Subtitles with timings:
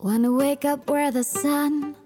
[0.00, 1.96] Wanna wake up where the sun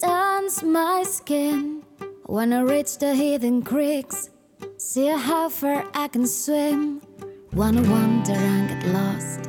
[0.00, 1.84] turns my skin.
[2.26, 4.30] Wanna reach the hidden creeks,
[4.76, 7.00] see how far I can swim.
[7.52, 9.48] Wanna wander and get lost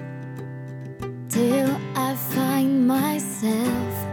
[1.30, 4.08] till I find myself.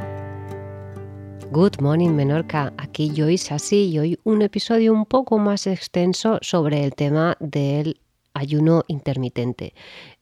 [1.52, 6.82] Good morning Menorca, aquí Joyce así y hoy un episodio un poco más extenso sobre
[6.82, 8.00] el tema del
[8.35, 9.73] ayuno intermitente.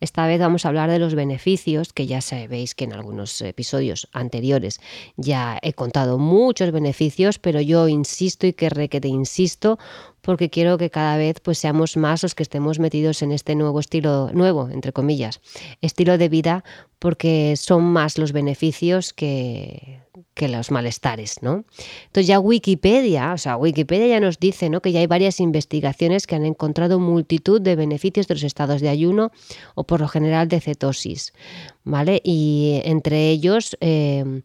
[0.01, 4.09] Esta vez vamos a hablar de los beneficios, que ya sabéis que en algunos episodios
[4.13, 4.81] anteriores
[5.17, 9.79] ya he contado muchos beneficios, pero yo insisto y que te insisto
[10.21, 13.81] porque quiero que cada vez pues seamos más los que estemos metidos en este nuevo
[13.81, 15.41] estilo nuevo entre comillas
[15.81, 16.65] estilo de vida
[16.99, 20.01] porque son más los beneficios que,
[20.35, 21.65] que los malestares, ¿no?
[22.07, 24.81] Entonces ya Wikipedia, o sea, Wikipedia ya nos dice, ¿no?
[24.81, 28.89] Que ya hay varias investigaciones que han encontrado multitud de beneficios de los estados de
[28.89, 29.31] ayuno
[29.75, 31.33] o por lo general de cetosis,
[31.85, 32.21] ¿vale?
[32.25, 34.43] Y entre ellos eh,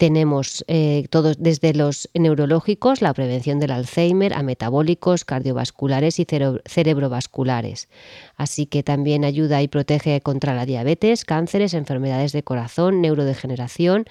[0.00, 6.26] tenemos eh, todos desde los neurológicos, la prevención del Alzheimer, a metabólicos, cardiovasculares y
[6.64, 7.90] cerebrovasculares.
[8.34, 14.06] Así que también ayuda y protege contra la diabetes, cánceres, enfermedades de corazón, neurodegeneración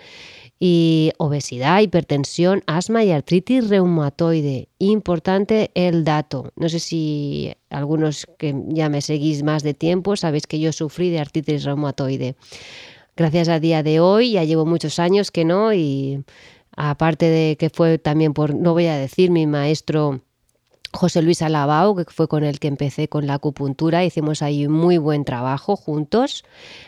[0.60, 4.68] y obesidad, hipertensión, asma y artritis reumatoide.
[4.78, 6.52] Importante el dato.
[6.56, 11.10] No sé si algunos que ya me seguís más de tiempo sabéis que yo sufrí
[11.10, 12.36] de artritis reumatoide
[13.20, 16.24] gracias a día de hoy, ya llevo muchos años que no y
[16.78, 20.22] aparte de que fue también por, no voy a decir, mi maestro
[20.92, 24.98] José Luis Alabao, que fue con el que empecé con la acupuntura, hicimos ahí muy
[24.98, 26.44] buen trabajo juntos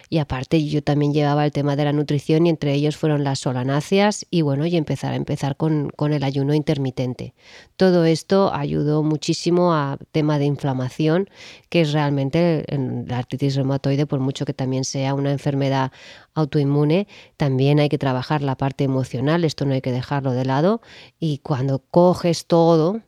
[0.10, 3.40] y aparte yo también llevaba el tema de la nutrición y entre ellos fueron las
[3.40, 7.36] solanáceas y bueno, y empezar a empezar con, con el ayuno intermitente.
[7.78, 11.30] Todo esto ayudó muchísimo a tema de inflamación,
[11.70, 12.66] que es realmente
[13.06, 15.92] la artritis reumatoide, por mucho que también sea una enfermedad
[16.34, 20.82] autoinmune, también hay que trabajar la parte emocional, esto no hay que dejarlo de lado
[21.20, 23.02] y cuando coges todo,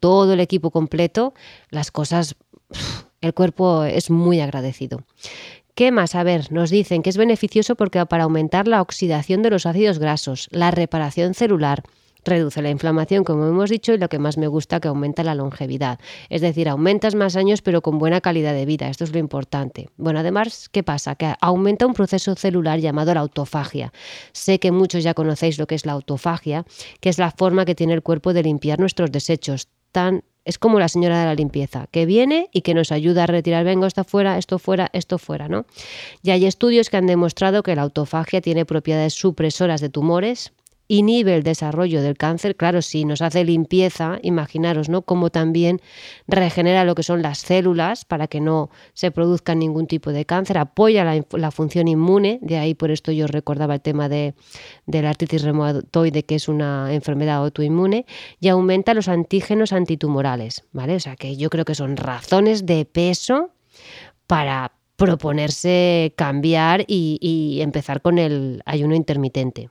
[0.00, 1.34] todo el equipo completo,
[1.70, 2.36] las cosas,
[3.20, 5.04] el cuerpo es muy agradecido.
[5.74, 6.14] ¿Qué más?
[6.14, 9.98] A ver, nos dicen que es beneficioso porque para aumentar la oxidación de los ácidos
[9.98, 11.82] grasos, la reparación celular,
[12.26, 15.34] reduce la inflamación, como hemos dicho, y lo que más me gusta, que aumenta la
[15.34, 15.98] longevidad.
[16.28, 18.88] Es decir, aumentas más años pero con buena calidad de vida.
[18.88, 19.88] Esto es lo importante.
[19.96, 21.14] Bueno, además, ¿qué pasa?
[21.14, 23.92] Que aumenta un proceso celular llamado la autofagia.
[24.32, 26.64] Sé que muchos ya conocéis lo que es la autofagia,
[27.00, 29.68] que es la forma que tiene el cuerpo de limpiar nuestros desechos.
[29.92, 33.26] Tan es como la señora de la limpieza, que viene y que nos ayuda a
[33.26, 35.66] retirar, vengo, esto fuera, esto fuera, esto fuera, ¿no?
[36.22, 40.52] Y hay estudios que han demostrado que la autofagia tiene propiedades supresoras de tumores,
[40.88, 45.02] inhibe el desarrollo del cáncer, claro, si nos hace limpieza, imaginaros, ¿no?
[45.02, 45.80] Como también
[46.26, 50.58] regenera lo que son las células para que no se produzca ningún tipo de cáncer,
[50.58, 54.34] apoya la, función inmune, de ahí por esto yo recordaba el tema de,
[54.86, 58.06] de la artritis reumatoide, que es una enfermedad autoinmune,
[58.40, 60.96] y aumenta los antígenos antitumorales, ¿vale?
[60.96, 63.50] O sea que yo creo que son razones de peso
[64.26, 69.68] para proponerse cambiar y empezar con el ayuno intermitente.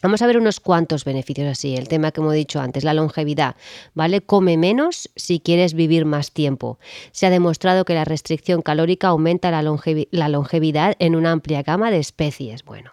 [0.00, 1.74] Vamos a ver unos cuantos beneficios así.
[1.74, 3.56] El tema que hemos dicho antes, la longevidad,
[3.94, 4.20] ¿vale?
[4.20, 6.78] Come menos si quieres vivir más tiempo.
[7.10, 11.98] Se ha demostrado que la restricción calórica aumenta la, longevidad en una amplia gama de
[11.98, 12.64] especies.
[12.64, 12.92] Bueno,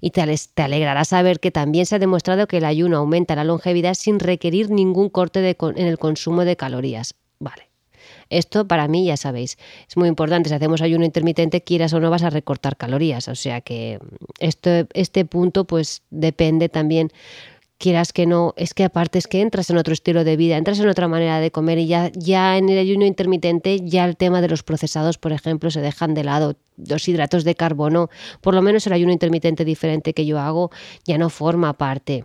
[0.00, 0.22] y te,
[0.56, 4.70] alegrará saber que también se ha demostrado que el ayuno aumenta la longevidad sin requerir
[4.70, 7.14] ningún corte en el consumo de calorías.
[8.30, 10.48] Esto para mí, ya sabéis, es muy importante.
[10.48, 13.28] Si hacemos ayuno intermitente, quieras o no, vas a recortar calorías.
[13.28, 13.98] O sea que
[14.38, 17.10] esto, este punto pues depende también
[17.78, 20.78] quieras que no, es que aparte es que entras en otro estilo de vida, entras
[20.78, 24.40] en otra manera de comer y ya, ya en el ayuno intermitente ya el tema
[24.40, 26.56] de los procesados, por ejemplo, se dejan de lado.
[26.76, 28.10] Los hidratos de carbono,
[28.40, 30.70] por lo menos el ayuno intermitente diferente que yo hago,
[31.04, 32.24] ya no forma parte.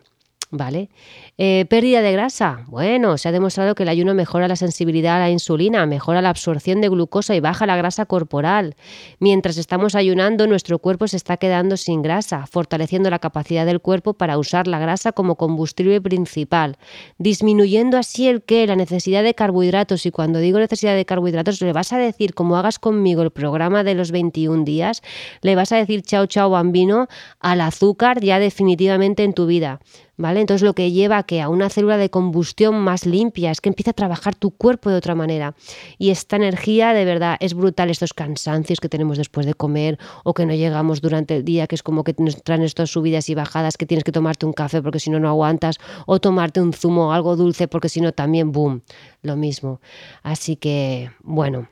[0.52, 0.90] ¿Vale?
[1.38, 2.66] Eh, pérdida de grasa.
[2.68, 6.30] Bueno, se ha demostrado que el ayuno mejora la sensibilidad a la insulina, mejora la
[6.30, 8.76] absorción de glucosa y baja la grasa corporal.
[9.20, 14.14] Mientras estamos ayunando, nuestro cuerpo se está quedando sin grasa, fortaleciendo la capacidad del cuerpo
[14.14, 16.78] para usar la grasa como combustible principal,
[17.18, 20.06] disminuyendo así el que la necesidad de carbohidratos.
[20.06, 23.84] Y cuando digo necesidad de carbohidratos, le vas a decir, como hagas conmigo el programa
[23.84, 25.02] de los 21 días,
[25.42, 27.08] le vas a decir chao chao bambino
[27.40, 29.80] al azúcar ya definitivamente en tu vida.
[30.30, 33.70] Entonces lo que lleva a que a una célula de combustión más limpia es que
[33.70, 35.56] empieza a trabajar tu cuerpo de otra manera.
[35.98, 40.34] Y esta energía de verdad es brutal, estos cansancios que tenemos después de comer o
[40.34, 43.36] que no llegamos durante el día, que es como que nos traen estas subidas y
[43.36, 46.74] bajadas, que tienes que tomarte un café porque si no no aguantas, o tomarte un
[46.74, 48.84] zumo o algo dulce porque si no también, boom,
[49.22, 49.82] lo mismo.
[50.24, 51.70] Así que, bueno,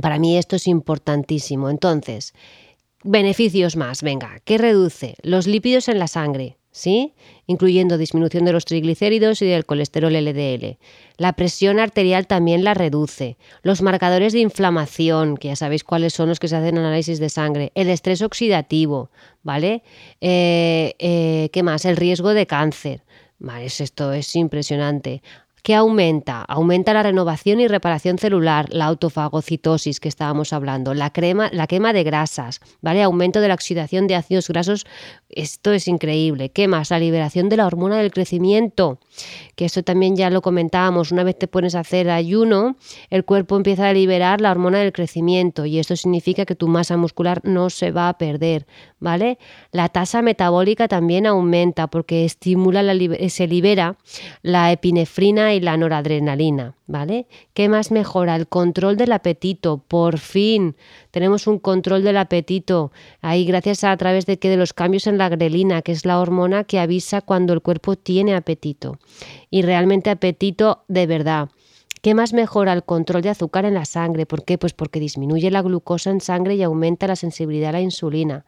[0.00, 1.70] para mí esto es importantísimo.
[1.70, 2.34] Entonces,
[3.02, 5.16] beneficios más, venga, ¿qué reduce?
[5.22, 7.14] Los lípidos en la sangre, ¿sí?
[7.46, 10.78] Incluyendo disminución de los triglicéridos y del colesterol LDL.
[11.16, 13.36] La presión arterial también la reduce.
[13.62, 17.28] Los marcadores de inflamación, que ya sabéis cuáles son los que se hacen análisis de
[17.28, 17.72] sangre.
[17.74, 19.10] El estrés oxidativo,
[19.42, 19.82] ¿vale?
[20.20, 21.84] Eh, eh, ¿Qué más?
[21.84, 23.02] El riesgo de cáncer.
[23.38, 25.22] Vale, esto es impresionante.
[25.68, 26.40] ¿Qué aumenta?
[26.48, 31.92] Aumenta la renovación y reparación celular, la autofagocitosis que estábamos hablando, la, crema, la quema
[31.92, 33.02] de grasas, ¿vale?
[33.02, 34.86] Aumento de la oxidación de ácidos grasos,
[35.28, 36.48] esto es increíble.
[36.48, 36.88] ¿Qué más?
[36.88, 38.98] La liberación de la hormona del crecimiento,
[39.56, 42.76] que eso también ya lo comentábamos, una vez te pones a hacer ayuno,
[43.10, 46.96] el cuerpo empieza a liberar la hormona del crecimiento y esto significa que tu masa
[46.96, 48.66] muscular no se va a perder,
[49.00, 49.38] ¿vale?
[49.70, 52.94] La tasa metabólica también aumenta porque estimula, la,
[53.28, 53.98] se libera
[54.40, 57.26] la epinefrina y la noradrenalina, ¿vale?
[57.54, 58.36] ¿Qué más mejora?
[58.36, 60.76] El control del apetito, por fin
[61.10, 65.06] tenemos un control del apetito ahí gracias a, a través de que de los cambios
[65.06, 68.98] en la grelina, que es la hormona que avisa cuando el cuerpo tiene apetito
[69.50, 71.48] y realmente apetito de verdad.
[72.00, 74.24] ¿Qué más mejora el control de azúcar en la sangre?
[74.24, 74.56] ¿Por qué?
[74.56, 78.44] Pues porque disminuye la glucosa en sangre y aumenta la sensibilidad a la insulina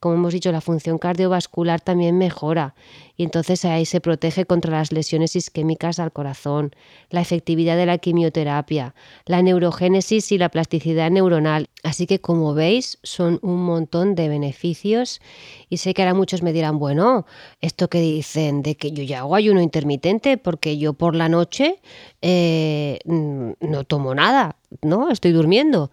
[0.00, 2.74] como hemos dicho, la función cardiovascular también mejora
[3.16, 6.70] y entonces ahí se protege contra las lesiones isquémicas al corazón,
[7.10, 8.94] la efectividad de la quimioterapia,
[9.26, 11.68] la neurogénesis y la plasticidad neuronal.
[11.82, 15.20] Así que como veis son un montón de beneficios
[15.68, 17.26] y sé que ahora muchos me dirán, bueno,
[17.60, 21.80] esto que dicen de que yo ya hago ayuno intermitente porque yo por la noche
[22.22, 25.10] eh, no tomo nada, ¿no?
[25.10, 25.90] Estoy durmiendo.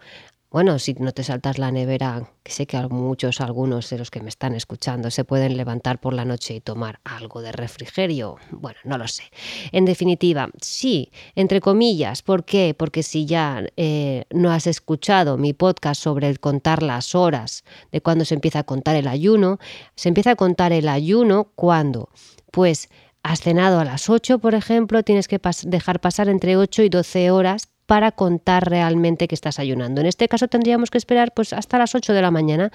[0.56, 4.22] Bueno, si no te saltas la nevera, que sé que muchos, algunos de los que
[4.22, 8.38] me están escuchando se pueden levantar por la noche y tomar algo de refrigerio.
[8.52, 9.24] Bueno, no lo sé.
[9.70, 12.22] En definitiva, sí, entre comillas.
[12.22, 12.74] ¿Por qué?
[12.74, 17.62] Porque si ya eh, no has escuchado mi podcast sobre el contar las horas
[17.92, 19.58] de cuando se empieza a contar el ayuno,
[19.94, 22.08] se empieza a contar el ayuno cuando,
[22.50, 22.88] pues,
[23.22, 27.30] has cenado a las 8, por ejemplo, tienes que dejar pasar entre 8 y 12
[27.30, 30.00] horas para contar realmente que estás ayunando.
[30.00, 32.72] En este caso tendríamos que esperar pues hasta las 8 de la mañana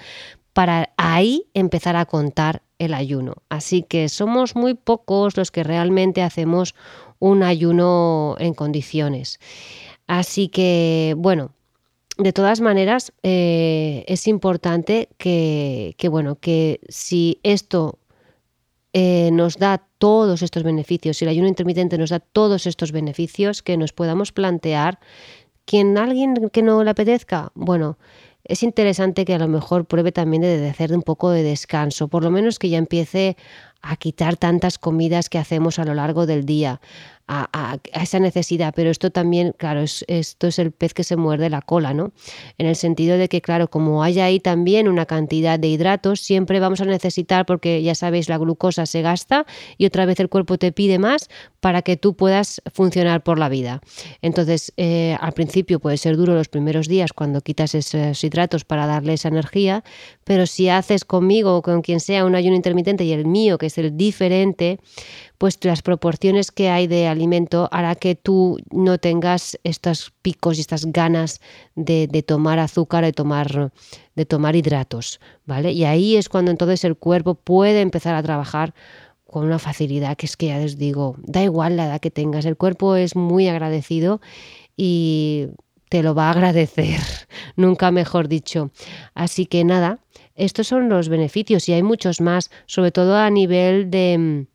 [0.52, 3.34] para ahí empezar a contar el ayuno.
[3.48, 6.74] Así que somos muy pocos los que realmente hacemos
[7.18, 9.38] un ayuno en condiciones.
[10.06, 11.52] Así que, bueno,
[12.18, 17.98] de todas maneras, eh, es importante que, bueno, que si esto
[18.92, 23.62] eh, nos da todos estos beneficios, si el ayuno intermitente nos da todos estos beneficios,
[23.62, 24.98] que nos podamos plantear,
[25.64, 27.98] quien alguien que no le apetezca, bueno,
[28.42, 32.24] es interesante que a lo mejor pruebe también de hacer un poco de descanso, por
[32.24, 33.36] lo menos que ya empiece
[33.82, 36.80] a quitar tantas comidas que hacemos a lo largo del día,
[37.28, 41.48] a, esa necesidad, pero esto también, claro, es, esto es el pez que se muerde
[41.50, 42.12] la cola, ¿no?
[42.58, 46.60] En el sentido de que, claro, como hay ahí también una cantidad de hidratos, siempre
[46.60, 49.46] vamos a necesitar, porque ya sabéis, la glucosa se gasta
[49.78, 51.30] y otra vez el cuerpo te pide más
[51.60, 53.80] para que tú puedas funcionar por la vida.
[54.20, 58.86] Entonces, eh, al principio puede ser duro los primeros días cuando quitas esos hidratos para
[58.86, 59.84] darle esa energía,
[60.24, 63.70] pero si haces conmigo o con quien sea un ayuno intermitente y el mío, que
[63.72, 64.78] es el diferente,
[65.38, 70.60] pues las proporciones que hay de alimento hará que tú no tengas estos picos y
[70.60, 71.40] estas ganas
[71.74, 73.72] de, tomar azúcar, de tomar,
[74.14, 75.72] de tomar hidratos, ¿vale?
[75.72, 78.74] Y ahí es cuando entonces el cuerpo puede empezar a trabajar
[79.26, 82.44] con una facilidad que es que ya les digo, da igual la edad que tengas,
[82.44, 84.20] el cuerpo es muy agradecido
[84.76, 85.48] y
[85.92, 87.00] te lo va a agradecer,
[87.56, 88.70] nunca mejor dicho.
[89.14, 89.98] Así que nada,
[90.34, 94.46] estos son los beneficios y hay muchos más, sobre todo a nivel de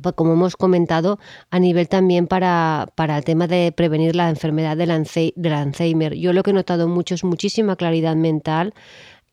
[0.00, 1.18] pues como hemos comentado,
[1.50, 6.14] a nivel también para, para, el tema de prevenir la enfermedad del, Alzheimer.
[6.14, 8.72] Yo lo que he notado mucho es muchísima claridad mental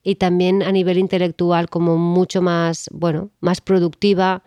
[0.02, 4.42] y también a nivel intelectual como mucho más, bueno, más productiva,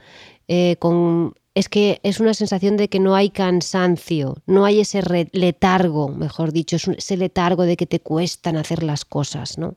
[0.48, 5.02] eh, con es que es una sensación de que no hay cansancio, no hay ese
[5.32, 9.76] letargo, mejor dicho, es ese letargo de que te cuestan hacer las cosas, ¿no?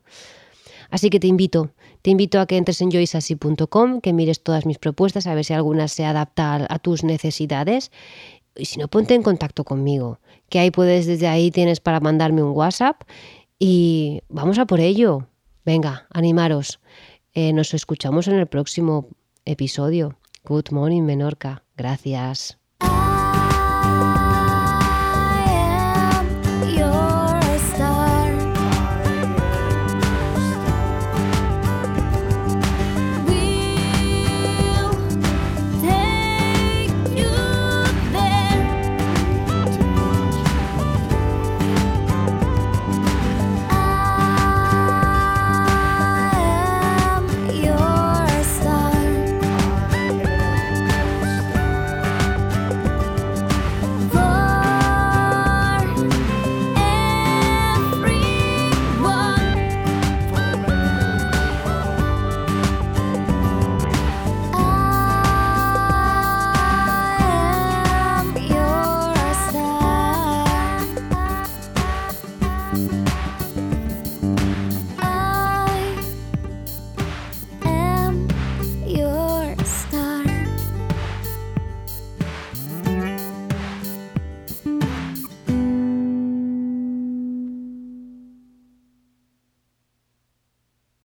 [0.91, 1.71] Así que te invito,
[2.03, 5.53] te invito a que entres en joysassi.com, que mires todas mis propuestas, a ver si
[5.53, 7.91] alguna se adapta a, tus necesidades.
[8.55, 12.43] Y si no, ponte en contacto conmigo, que ahí puedes, desde ahí tienes para mandarme
[12.43, 13.01] un WhatsApp
[13.57, 15.27] y vamos a por ello.
[15.65, 16.79] Venga, animaros.
[17.33, 19.07] Eh, nos escuchamos en el próximo
[19.45, 20.15] episodio.
[20.45, 21.63] Good morning, Menorca.
[21.75, 22.57] Gracias.